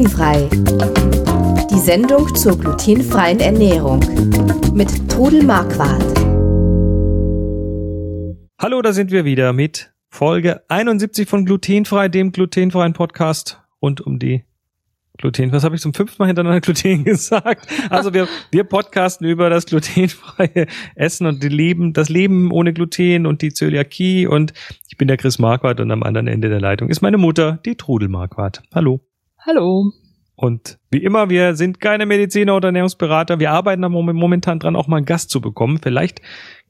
[0.00, 0.48] Glutenfrei.
[1.70, 4.00] Die Sendung zur glutenfreien Ernährung
[4.72, 6.02] mit Trudel Marquardt.
[8.58, 14.18] Hallo, da sind wir wieder mit Folge 71 von Glutenfrei, dem glutenfreien Podcast rund um
[14.18, 14.44] die
[15.18, 15.52] Gluten.
[15.52, 17.66] Was habe ich zum fünften Mal hintereinander Gluten gesagt?
[17.90, 23.26] Also wir, wir podcasten über das glutenfreie Essen und die Leben, das Leben ohne Gluten
[23.26, 24.54] und die Zöliakie und
[24.88, 27.76] ich bin der Chris Marquardt und am anderen Ende der Leitung ist meine Mutter, die
[27.76, 28.62] Trudel Marquardt.
[28.74, 29.02] Hallo.
[29.46, 29.92] Hallo.
[30.36, 33.40] Und wie immer, wir sind keine Mediziner oder Ernährungsberater.
[33.40, 35.78] Wir arbeiten momentan dran, auch mal einen Gast zu bekommen.
[35.82, 36.20] Vielleicht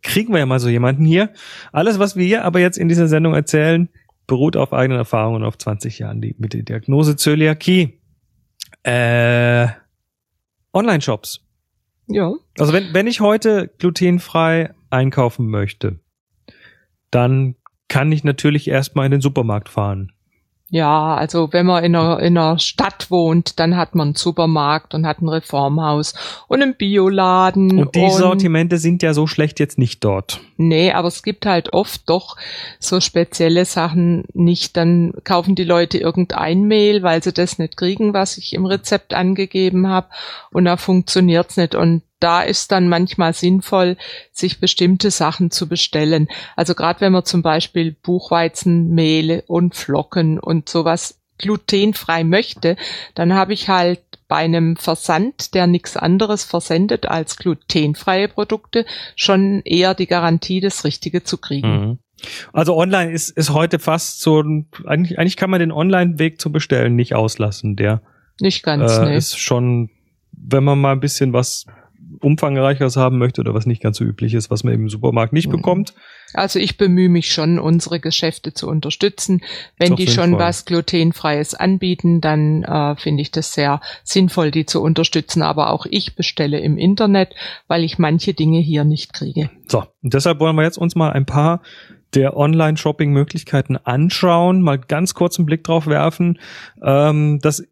[0.03, 1.33] kriegen wir ja mal so jemanden hier.
[1.73, 3.89] Alles, was wir hier aber jetzt in dieser Sendung erzählen,
[4.27, 8.01] beruht auf eigenen Erfahrungen auf 20 Jahren mit der Diagnose Zöliakie.
[8.83, 9.69] Äh,
[10.73, 11.45] Online-Shops.
[12.07, 12.33] Ja.
[12.59, 16.01] Also wenn, wenn ich heute glutenfrei einkaufen möchte,
[17.11, 17.57] dann
[17.89, 20.13] kann ich natürlich erstmal in den Supermarkt fahren.
[20.73, 24.95] Ja, also wenn man in einer, in einer Stadt wohnt, dann hat man einen Supermarkt
[24.95, 26.15] und hat ein Reformhaus
[26.47, 27.77] und einen Bioladen.
[27.77, 30.41] Und die und, Sortimente sind ja so schlecht jetzt nicht dort.
[30.57, 32.37] Nee, aber es gibt halt oft doch
[32.79, 34.77] so spezielle Sachen nicht.
[34.77, 39.13] Dann kaufen die Leute irgendein Mehl, weil sie das nicht kriegen, was ich im Rezept
[39.13, 40.07] angegeben habe.
[40.53, 41.75] Und da funktioniert's nicht.
[41.75, 43.97] Und da ist dann manchmal sinnvoll,
[44.33, 46.29] sich bestimmte Sachen zu bestellen.
[46.57, 52.77] Also gerade wenn man zum Beispiel Buchweizenmehl und Flocken und sowas glutenfrei möchte,
[53.15, 59.61] dann habe ich halt bei einem Versand, der nichts anderes versendet als glutenfreie Produkte, schon
[59.65, 61.69] eher die Garantie, das Richtige zu kriegen.
[61.69, 61.99] Mhm.
[62.53, 64.45] Also online ist, ist heute fast so,
[64.87, 67.77] eigentlich, eigentlich kann man den Online-Weg zu bestellen nicht auslassen.
[67.77, 68.03] Der
[68.41, 69.17] nicht ganz, äh, nee.
[69.17, 69.91] ist schon,
[70.33, 71.67] wenn man mal ein bisschen was
[72.21, 75.49] umfangreicheres haben möchte oder was nicht ganz so üblich ist, was man im Supermarkt nicht
[75.49, 75.53] mhm.
[75.53, 75.95] bekommt.
[76.33, 79.43] Also ich bemühe mich schon, unsere Geschäfte zu unterstützen.
[79.79, 84.83] Wenn die schon was glutenfreies anbieten, dann äh, finde ich das sehr sinnvoll, die zu
[84.83, 85.43] unterstützen.
[85.43, 87.35] Aber auch ich bestelle im Internet,
[87.67, 89.51] weil ich manche Dinge hier nicht kriege.
[89.67, 91.63] So, und deshalb wollen wir jetzt uns mal ein paar
[92.15, 96.39] der Online-Shopping-Möglichkeiten anschauen, mal ganz kurz einen Blick drauf werfen.
[96.83, 97.65] Ähm, das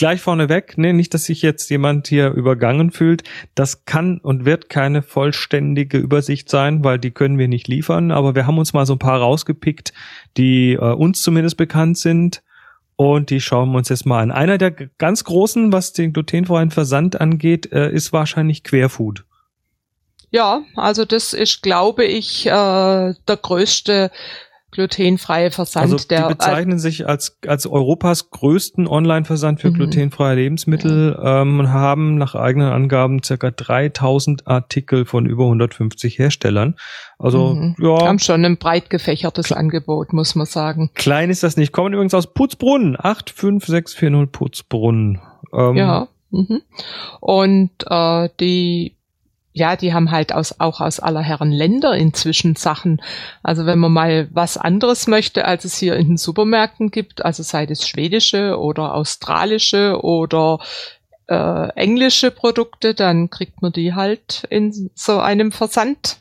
[0.00, 3.22] gleich vorneweg, ne, nicht, dass sich jetzt jemand hier übergangen fühlt.
[3.54, 8.10] Das kann und wird keine vollständige Übersicht sein, weil die können wir nicht liefern.
[8.10, 9.92] Aber wir haben uns mal so ein paar rausgepickt,
[10.38, 12.42] die äh, uns zumindest bekannt sind.
[12.96, 14.30] Und die schauen wir uns jetzt mal an.
[14.30, 19.24] Einer der ganz großen, was den glutenfreien Versand angeht, äh, ist wahrscheinlich Querfood.
[20.30, 24.10] Ja, also das ist, glaube ich, äh, der größte
[24.70, 25.92] glutenfreie Versand.
[25.92, 29.74] Also die bezeichnen sich als, als Europas größten Online-Versand für mhm.
[29.74, 31.42] glutenfreie Lebensmittel ja.
[31.42, 36.76] ähm, und haben nach eigenen Angaben circa 3000 Artikel von über 150 Herstellern.
[37.18, 37.76] Also mhm.
[37.78, 38.06] ja.
[38.06, 40.90] Haben schon ein breit gefächertes Angebot, muss man sagen.
[40.94, 41.72] Klein ist das nicht.
[41.72, 42.96] Kommen übrigens aus Putzbrunn.
[42.96, 45.20] 85640 Putzbrunn.
[45.52, 46.08] Ähm, ja.
[46.30, 46.62] Mhm.
[47.20, 48.96] Und äh, die
[49.52, 53.02] ja, die haben halt aus, auch aus aller Herren Länder inzwischen Sachen.
[53.42, 57.42] Also wenn man mal was anderes möchte, als es hier in den Supermärkten gibt, also
[57.42, 60.60] sei es schwedische oder australische oder
[61.28, 66.20] äh, englische Produkte, dann kriegt man die halt in so einem Versand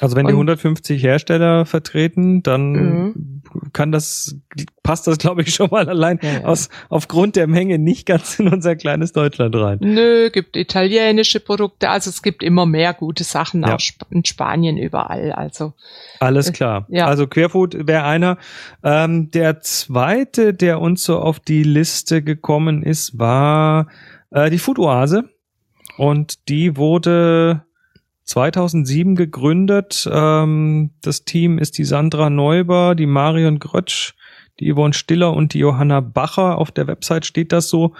[0.00, 3.39] also wenn die 150 Hersteller vertreten, dann mhm.
[3.72, 4.36] Kann das,
[4.82, 6.44] passt das glaube ich schon mal allein ja, ja.
[6.44, 9.78] aus, aufgrund der Menge nicht ganz in unser kleines Deutschland rein.
[9.80, 13.74] Nö, gibt italienische Produkte, also es gibt immer mehr gute Sachen, ja.
[13.74, 13.80] auch
[14.10, 15.74] in Spanien überall, also.
[16.20, 16.86] Alles äh, klar.
[16.88, 17.06] Ja.
[17.06, 18.38] Also Querfood wäre einer.
[18.82, 23.88] Ähm, der zweite, der uns so auf die Liste gekommen ist, war
[24.30, 25.28] äh, die Food Oase.
[25.96, 27.64] Und die wurde
[28.30, 30.08] 2007 gegründet.
[30.10, 34.14] Ähm, das Team ist die Sandra Neuber, die Marion Grötsch,
[34.60, 36.56] die Yvonne Stiller und die Johanna Bacher.
[36.58, 37.94] Auf der Website steht das so.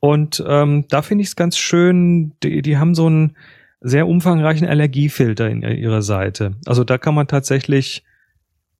[0.00, 3.36] Und ähm, da finde ich es ganz schön, die, die haben so einen
[3.80, 6.56] sehr umfangreichen Allergiefilter in ihrer Seite.
[6.66, 8.04] Also da kann man tatsächlich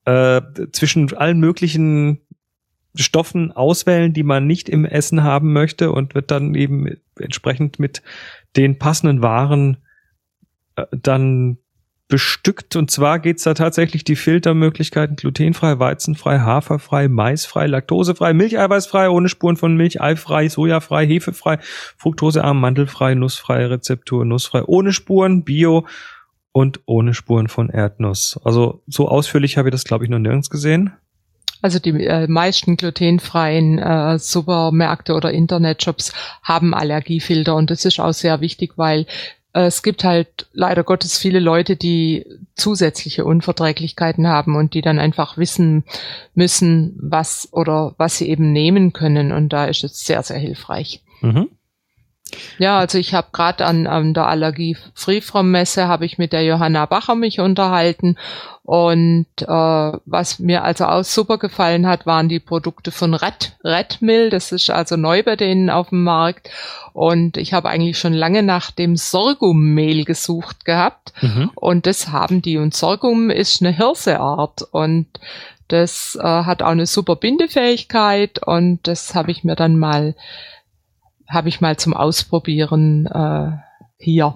[0.04, 0.42] äh,
[0.72, 2.22] zwischen allen möglichen
[2.96, 6.88] Stoffen auswählen, die man nicht im Essen haben möchte und wird dann eben
[7.20, 8.02] entsprechend mit
[8.56, 9.76] den passenden Waren
[10.90, 11.58] dann
[12.08, 12.74] bestückt.
[12.74, 19.56] Und zwar geht's da tatsächlich die Filtermöglichkeiten glutenfrei, weizenfrei, haferfrei, maisfrei, laktosefrei, milcheiweißfrei, ohne Spuren
[19.56, 21.58] von Milch, eifrei, sojafrei, hefefrei,
[21.96, 25.86] fruktosearm, mandelfrei, nussfrei, Rezeptur, nussfrei, ohne Spuren, bio
[26.52, 28.40] und ohne Spuren von Erdnuss.
[28.42, 30.92] Also so ausführlich habe ich das, glaube ich, noch nirgends gesehen.
[31.60, 38.12] Also die äh, meisten glutenfreien äh, Supermärkte oder Internetshops haben Allergiefilter und das ist auch
[38.12, 39.06] sehr wichtig, weil
[39.66, 45.38] es gibt halt leider Gottes viele Leute, die zusätzliche Unverträglichkeiten haben und die dann einfach
[45.38, 45.84] wissen
[46.34, 49.32] müssen, was oder was sie eben nehmen können.
[49.32, 51.02] Und da ist es sehr, sehr hilfreich.
[51.20, 51.48] Mhm.
[52.58, 56.32] Ja, also ich habe gerade an, an der Allergie Free From Messe habe ich mit
[56.32, 58.16] der Johanna Bacher mich unterhalten
[58.68, 64.02] und äh, was mir also auch super gefallen hat, waren die Produkte von Red, Red
[64.02, 64.28] Mill.
[64.28, 66.50] Das ist also neu bei denen auf dem Markt.
[66.92, 71.14] Und ich habe eigentlich schon lange nach dem Sorghummehl gesucht gehabt.
[71.22, 71.50] Mhm.
[71.54, 72.58] und das haben die.
[72.58, 74.60] Und Sorghum ist eine Hirseart.
[74.70, 75.06] Und
[75.68, 78.46] das äh, hat auch eine super Bindefähigkeit.
[78.46, 80.14] Und das habe ich mir dann mal
[81.28, 83.52] habe ich mal zum Ausprobieren äh,
[83.98, 84.34] hier.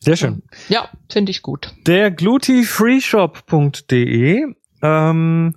[0.00, 0.42] Sehr schön.
[0.68, 1.72] Ja, finde ich gut.
[1.86, 4.46] Der glutifreeshop.de,
[4.82, 5.54] ähm,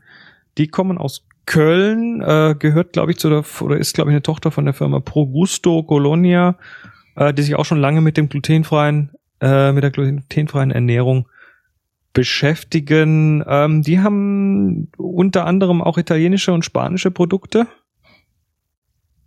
[0.57, 4.24] die kommen aus Köln, äh, gehört, glaube ich, zu der, oder ist, glaube ich, eine
[4.24, 6.57] Tochter von der Firma Progusto Colonia,
[7.15, 9.12] äh, die sich auch schon lange mit dem glutenfreien,
[9.42, 11.27] äh, mit der glutenfreien Ernährung
[12.13, 13.44] beschäftigen.
[13.47, 17.68] Ähm, die haben unter anderem auch italienische und spanische Produkte.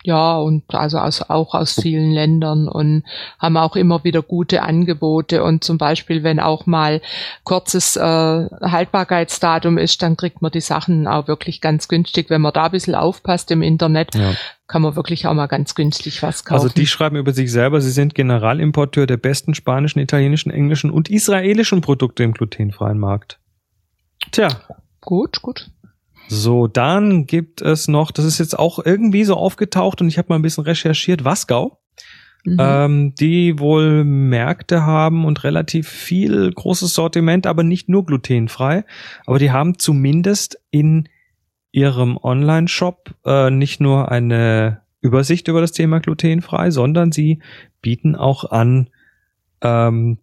[0.04, 3.02] Ja, und also aus, auch aus vielen Ländern und
[3.38, 5.42] haben auch immer wieder gute Angebote.
[5.42, 7.00] Und zum Beispiel, wenn auch mal
[7.42, 12.30] kurzes äh, Haltbarkeitsdatum ist, dann kriegt man die Sachen auch wirklich ganz günstig.
[12.30, 14.34] Wenn man da ein bisschen aufpasst im Internet, ja.
[14.68, 16.62] kann man wirklich auch mal ganz günstig was kaufen.
[16.62, 21.10] Also die schreiben über sich selber, sie sind Generalimporteur der besten spanischen, italienischen, englischen und
[21.10, 23.40] israelischen Produkte im glutenfreien Markt.
[24.30, 24.48] Tja.
[25.00, 25.70] Gut, gut.
[26.28, 30.28] So, dann gibt es noch, das ist jetzt auch irgendwie so aufgetaucht und ich habe
[30.28, 31.80] mal ein bisschen recherchiert, Wasgau.
[32.44, 32.56] Mhm.
[32.60, 38.84] Ähm, die wohl Märkte haben und relativ viel großes Sortiment, aber nicht nur glutenfrei.
[39.26, 41.08] Aber die haben zumindest in
[41.72, 47.40] ihrem Online-Shop äh, nicht nur eine Übersicht über das Thema glutenfrei, sondern sie
[47.82, 48.88] bieten auch an
[49.60, 50.18] ähm,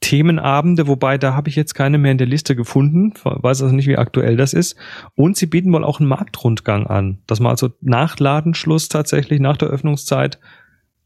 [0.00, 3.86] Themenabende, wobei da habe ich jetzt keine mehr in der Liste gefunden, weiß also nicht,
[3.86, 4.76] wie aktuell das ist.
[5.14, 9.58] Und sie bieten wohl auch einen Marktrundgang an, dass man also nach Ladenschluss tatsächlich, nach
[9.58, 10.38] der Öffnungszeit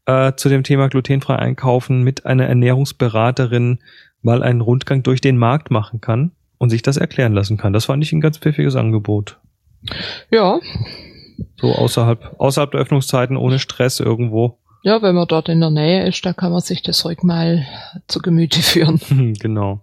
[0.05, 3.79] äh, zu dem Thema glutenfrei einkaufen mit einer Ernährungsberaterin
[4.21, 7.73] mal einen Rundgang durch den Markt machen kann und sich das erklären lassen kann.
[7.73, 9.39] Das fand ich ein ganz pfiffiges Angebot.
[10.31, 10.59] Ja.
[11.57, 14.59] So außerhalb, außerhalb der Öffnungszeiten, ohne Stress irgendwo.
[14.85, 17.65] Ja, wenn man dort in der Nähe ist, da kann man sich das ruhig mal
[18.07, 19.01] zu Gemüte führen.
[19.39, 19.81] genau.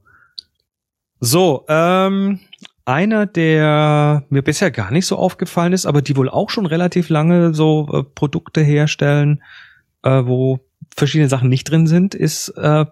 [1.19, 2.39] So, ähm,
[2.85, 7.09] einer, der mir bisher gar nicht so aufgefallen ist, aber die wohl auch schon relativ
[7.09, 9.43] lange so äh, Produkte herstellen,
[10.05, 10.61] äh, wo
[10.95, 12.85] verschiedene Sachen nicht drin sind, ist äh,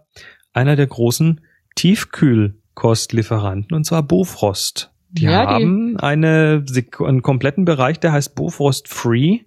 [0.53, 1.43] einer der großen
[1.77, 4.91] Tiefkühlkostlieferanten, und zwar Bofrost.
[5.11, 6.65] Die ja, haben die eine,
[6.99, 9.43] einen kompletten Bereich, der heißt Bofrost Free.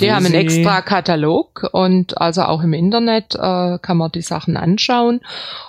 [0.00, 4.56] Die haben einen extra Katalog und also auch im Internet äh, kann man die Sachen
[4.56, 5.20] anschauen.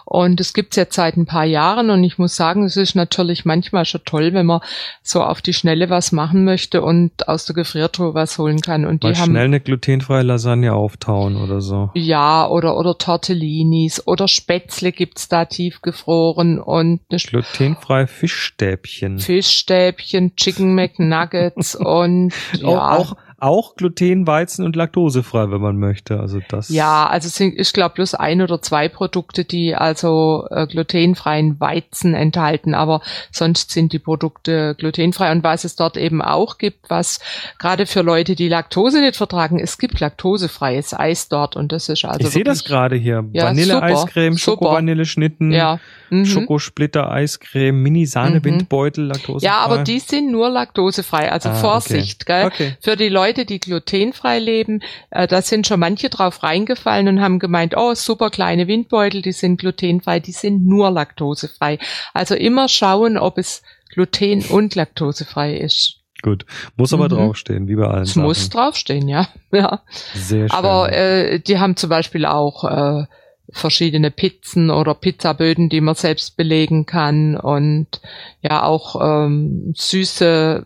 [0.05, 3.45] Und es gibt's jetzt seit ein paar Jahren und ich muss sagen, es ist natürlich
[3.45, 4.59] manchmal schon toll, wenn man
[5.01, 8.85] so auf die Schnelle was machen möchte und aus der Gefriertruhe was holen kann.
[8.85, 11.91] Und Mal die haben schnell eine glutenfreie Lasagne auftauen oder so.
[11.93, 19.19] Ja, oder oder Tortellinis oder Spätzle gibt's da tiefgefroren und eine glutenfreie Fischstäbchen.
[19.19, 22.67] Fischstäbchen, Chicken McNuggets und ja.
[22.67, 26.19] auch, auch auch Gluten, Weizen und laktosefrei, wenn man möchte.
[26.19, 26.69] Also das.
[26.69, 32.13] Ja, also sind, ich glaube bloß ein oder zwei Produkte, die also äh, glutenfreien Weizen
[32.13, 33.01] enthalten, aber
[33.31, 35.31] sonst sind die Produkte glutenfrei.
[35.31, 37.19] Und was es dort eben auch gibt, was
[37.57, 42.05] gerade für Leute, die Laktose nicht vertragen, es gibt laktosefreies Eis dort und das ist
[42.05, 42.19] also.
[42.19, 43.25] Ich sehe das gerade hier.
[43.33, 45.79] Ja, Vanille-Eiscreme, Schoko-Vanille-Schnitten, ja.
[46.11, 46.25] Mhm.
[46.25, 49.11] Schokosplitter-Eiscreme, Mini-Sahne-Windbeutel, mhm.
[49.11, 49.45] laktosefrei.
[49.47, 51.31] Ja, aber die sind nur laktosefrei.
[51.31, 52.41] Also ah, Vorsicht, okay.
[52.41, 52.45] gell?
[52.47, 52.77] Okay.
[52.81, 57.21] Für die Leute, Leute, die glutenfrei leben, äh, da sind schon manche drauf reingefallen und
[57.21, 61.79] haben gemeint, oh, super kleine Windbeutel, die sind glutenfrei, die sind nur laktosefrei.
[62.13, 66.01] Also immer schauen, ob es gluten- und laktosefrei ist.
[66.21, 66.45] Gut,
[66.75, 67.13] muss aber mhm.
[67.13, 68.03] draufstehen, wie bei allen.
[68.03, 69.29] Es muss draufstehen, ja.
[69.53, 69.81] ja.
[70.13, 70.51] Sehr schön.
[70.51, 73.05] Aber äh, die haben zum Beispiel auch äh,
[73.51, 78.01] verschiedene Pizzen oder Pizzaböden, die man selbst belegen kann und
[78.41, 80.65] ja auch ähm, süße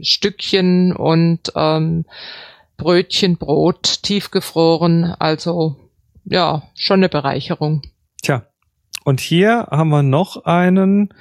[0.00, 2.04] Stückchen und ähm,
[2.76, 5.14] Brötchen, Brot, tiefgefroren.
[5.18, 5.76] Also
[6.24, 7.82] ja, schon eine Bereicherung.
[8.22, 8.46] Tja,
[9.04, 11.14] und hier haben wir noch einen.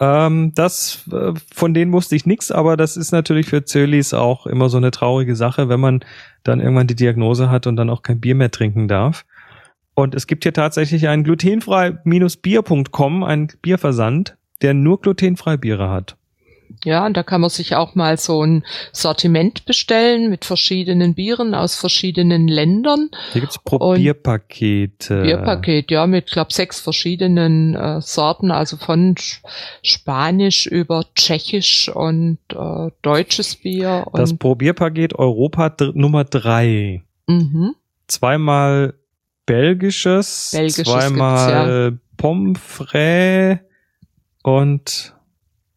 [0.00, 4.46] Ähm, das äh, von denen wusste ich nichts, aber das ist natürlich für Zölis auch
[4.46, 6.04] immer so eine traurige Sache, wenn man
[6.42, 9.26] dann irgendwann die Diagnose hat und dann auch kein Bier mehr trinken darf.
[10.00, 16.16] Und es gibt hier tatsächlich einen glutenfrei-bier.com, einen Bierversand, der nur glutenfrei Biere hat.
[16.84, 21.54] Ja, und da kann man sich auch mal so ein Sortiment bestellen mit verschiedenen Bieren
[21.54, 23.10] aus verschiedenen Ländern.
[23.32, 25.22] Hier gibt's Probierpakete.
[25.22, 29.16] Bierpaket, ja, mit, glaube sechs verschiedenen äh, Sorten, also von
[29.82, 34.06] Spanisch über Tschechisch und äh, deutsches Bier.
[34.10, 37.02] Und das Probierpaket Europa Nummer drei.
[37.26, 37.74] Mhm.
[38.06, 38.94] Zweimal
[39.50, 41.98] belgisches, belgisches zweimal ja.
[42.16, 42.60] Pommes
[44.42, 45.14] und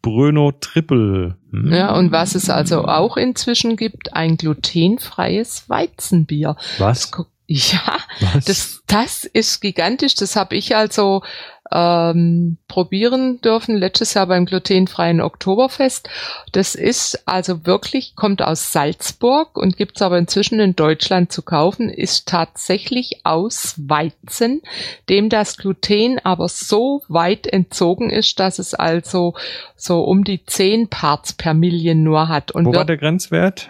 [0.02, 1.38] Bruno Triple.
[1.52, 1.74] Hm.
[1.74, 6.56] Ja, und was es also auch inzwischen gibt, ein glutenfreies Weizenbier.
[6.78, 7.12] Was?
[7.46, 8.46] Ja, was?
[8.46, 10.16] das, das ist gigantisch.
[10.16, 11.24] Das habe ich also
[11.74, 16.08] ähm, probieren dürfen letztes Jahr beim glutenfreien Oktoberfest.
[16.52, 21.90] Das ist also wirklich, kommt aus Salzburg und gibt's aber inzwischen in Deutschland zu kaufen,
[21.90, 24.62] ist tatsächlich aus Weizen,
[25.10, 29.34] dem das Gluten aber so weit entzogen ist, dass es also
[29.76, 32.52] so um die 10 Parts per Million nur hat.
[32.52, 33.70] Und Wo war der Grenzwert?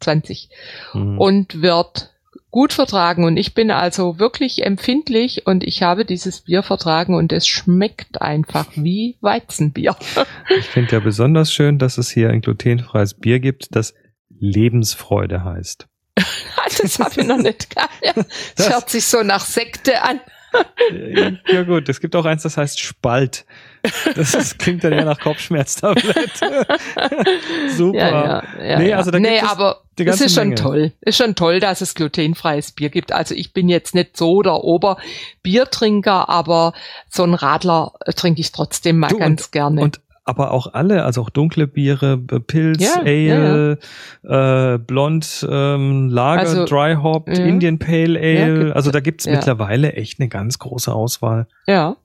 [0.00, 0.48] 20.
[0.94, 1.18] Mhm.
[1.18, 2.10] Und wird
[2.50, 7.32] gut vertragen und ich bin also wirklich empfindlich und ich habe dieses Bier vertragen und
[7.32, 9.96] es schmeckt einfach wie Weizenbier.
[10.58, 13.94] Ich finde ja besonders schön, dass es hier ein glutenfreies Bier gibt, das
[14.28, 15.86] Lebensfreude heißt.
[16.82, 17.94] das habe ich noch nicht gehabt.
[18.02, 18.12] Ja,
[18.56, 20.20] das hört sich so nach Sekte an.
[21.46, 23.46] Ja gut, es gibt auch eins, das heißt Spalt.
[24.14, 26.66] Das ist, klingt dann eher nach Kopfschmerztablette.
[27.70, 27.98] Super.
[27.98, 30.54] Ja, ja, ja, nee, also da nee, gibt es aber es ist schon Menge.
[30.60, 30.92] toll.
[31.00, 33.12] Ist schon toll, dass es glutenfreies Bier gibt.
[33.12, 36.72] Also ich bin jetzt nicht so der Oberbiertrinker, aber
[37.08, 39.80] so ein Radler trinke ich trotzdem mal du, ganz und, gerne.
[39.82, 43.78] Und aber auch alle, also auch dunkle Biere, Pilz, ja, Ale,
[44.22, 48.76] ja, Äh, Blond, ähm, Lager, also, Dry Hop, Indian Pale Ale.
[48.76, 51.48] also da gibt's mittlerweile echt eine ganz große Auswahl.
[51.66, 51.96] Ja.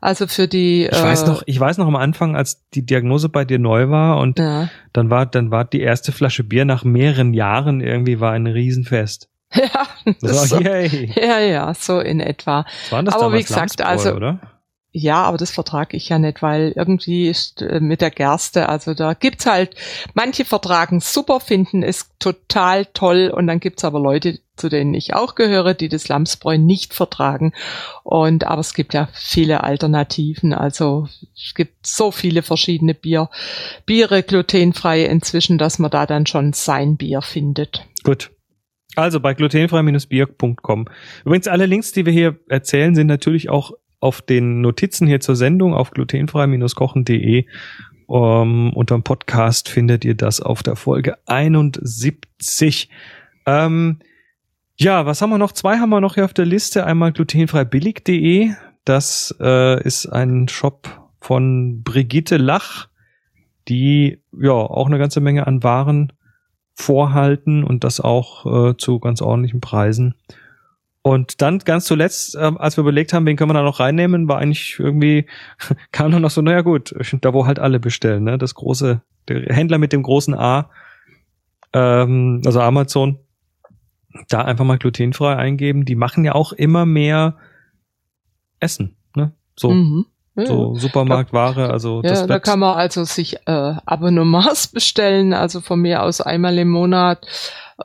[0.00, 0.86] Also für die.
[0.86, 3.88] Ich äh, weiß noch, ich weiß noch am Anfang, als die Diagnose bei dir neu
[3.88, 4.68] war und ja.
[4.92, 9.28] dann war, dann war die erste Flasche Bier nach mehreren Jahren irgendwie war ein Riesenfest.
[9.54, 9.86] Ja,
[10.22, 12.64] das so, ja, ja, so in etwa.
[12.64, 14.40] Was war das Aber wie gesagt, also, oder?
[14.92, 18.92] Ja, aber das vertrage ich ja nicht, weil irgendwie ist äh, mit der Gerste, also
[18.92, 19.74] da gibt's halt,
[20.12, 25.12] manche vertragen super, finden es total toll und dann gibt's aber Leute, zu denen ich
[25.12, 27.52] auch gehöre, die das Lamsbräu nicht vertragen.
[28.04, 33.28] Und aber es gibt ja viele Alternativen, also es gibt so viele verschiedene Bier,
[33.86, 37.84] Biere glutenfrei inzwischen, dass man da dann schon sein Bier findet.
[38.04, 38.30] Gut.
[38.94, 40.88] Also bei glutenfrei-bier.com.
[41.24, 45.34] Übrigens alle Links, die wir hier erzählen, sind natürlich auch auf den Notizen hier zur
[45.34, 47.46] Sendung auf glutenfrei-kochen.de
[48.06, 52.90] um, ähm, unterm Podcast findet ihr das auf der Folge 71.
[53.46, 53.98] Ähm,
[54.82, 55.52] ja, was haben wir noch?
[55.52, 56.84] Zwei haben wir noch hier auf der Liste.
[56.84, 58.50] Einmal glutenfreibillig.de.
[58.84, 60.88] Das äh, ist ein Shop
[61.20, 62.88] von Brigitte Lach,
[63.68, 66.12] die ja auch eine ganze Menge an Waren
[66.74, 70.16] vorhalten und das auch äh, zu ganz ordentlichen Preisen.
[71.02, 74.26] Und dann ganz zuletzt, äh, als wir überlegt haben, wen können wir da noch reinnehmen,
[74.26, 75.26] war eigentlich irgendwie,
[75.92, 78.36] kam dann noch so, naja gut, da wo halt alle bestellen, ne?
[78.36, 80.70] Das große, der Händler mit dem großen A,
[81.72, 83.20] ähm, also Amazon,
[84.28, 85.84] da einfach mal glutenfrei eingeben.
[85.84, 87.36] Die machen ja auch immer mehr
[88.60, 89.32] Essen, ne?
[89.58, 89.70] So.
[89.70, 90.06] Mhm.
[90.34, 95.60] Ja, so Supermarktware, also ja, das da kann man also sich äh, Abonnements bestellen, also
[95.60, 97.26] von mir aus einmal im Monat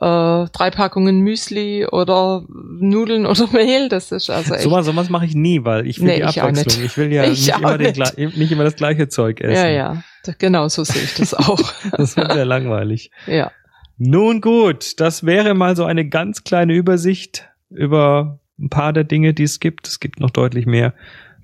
[0.00, 3.88] drei Packungen Müsli oder Nudeln oder Mehl.
[3.88, 4.62] Das ist also echt.
[4.62, 6.84] Sowas, sowas mache ich nie, weil ich will nee, die Abwechslung.
[6.84, 9.54] Ich, ich, will ja ich nicht, immer den, nicht immer das gleiche Zeug essen.
[9.54, 10.02] Ja, ja.
[10.38, 11.60] Genau so sehe ich das auch.
[11.92, 13.10] das wird sehr langweilig.
[13.26, 13.50] Ja.
[13.98, 19.34] Nun gut, das wäre mal so eine ganz kleine Übersicht über ein paar der Dinge,
[19.34, 19.88] die es gibt.
[19.88, 20.94] Es gibt noch deutlich mehr,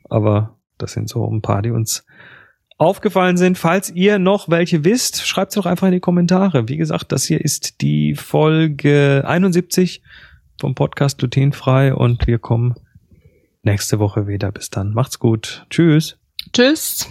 [0.08, 2.06] aber das sind so ein paar, die uns
[2.78, 3.58] aufgefallen sind.
[3.58, 6.68] Falls ihr noch welche wisst, schreibt sie doch einfach in die Kommentare.
[6.68, 10.02] Wie gesagt, das hier ist die Folge 71
[10.61, 12.75] vom Podcast Glutenfrei und wir kommen
[13.62, 14.52] nächste Woche wieder.
[14.52, 14.92] Bis dann.
[14.92, 15.66] Macht's gut.
[15.70, 16.18] Tschüss.
[16.52, 17.11] Tschüss.